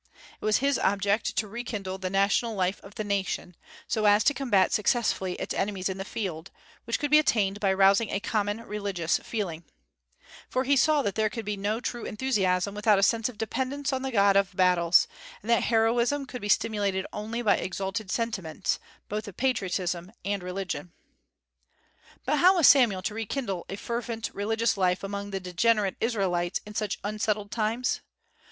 "It 0.41 0.45
was 0.45 0.57
his 0.57 0.79
object 0.79 1.35
to 1.35 1.47
re 1.47 1.59
enkindle 1.61 1.99
the 2.01 2.09
national 2.09 2.55
life 2.55 2.81
of 2.81 2.95
the 2.95 3.03
nation, 3.03 3.55
so 3.87 4.05
as 4.05 4.23
to 4.23 4.33
combat 4.33 4.71
successfully 4.71 5.33
its 5.35 5.53
enemies 5.53 5.89
in 5.89 5.99
the 5.99 6.03
field, 6.03 6.49
which 6.85 6.97
could 6.97 7.11
be 7.11 7.19
attained 7.19 7.59
by 7.59 7.71
rousing 7.71 8.09
a 8.09 8.19
common 8.19 8.61
religious 8.61 9.19
feeling;" 9.19 9.63
for 10.49 10.63
he 10.63 10.75
saw 10.75 11.03
that 11.03 11.13
there 11.13 11.29
could 11.29 11.45
be 11.45 11.55
no 11.55 11.79
true 11.79 12.03
enthusiasm 12.03 12.73
without 12.73 12.97
a 12.97 13.03
sense 13.03 13.29
of 13.29 13.37
dependence 13.37 13.93
on 13.93 14.01
the 14.01 14.09
God 14.09 14.35
of 14.35 14.55
battles, 14.55 15.07
and 15.43 15.51
that 15.51 15.65
heroism 15.65 16.25
could 16.25 16.41
be 16.41 16.49
stimulated 16.49 17.05
only 17.13 17.43
by 17.43 17.57
exalted 17.57 18.09
sentiments, 18.09 18.79
both 19.07 19.27
of 19.27 19.37
patriotism 19.37 20.11
and 20.25 20.41
religion. 20.41 20.93
But 22.25 22.37
how 22.39 22.55
was 22.55 22.65
Samuel 22.65 23.03
to 23.03 23.13
rekindle 23.13 23.67
a 23.69 23.75
fervent 23.75 24.31
religious 24.33 24.77
life 24.77 25.03
among 25.03 25.29
the 25.29 25.39
degenerate 25.39 25.97
Israelites 26.01 26.59
in 26.65 26.73
such 26.73 26.97
unsettled 27.03 27.51
times? 27.51 28.01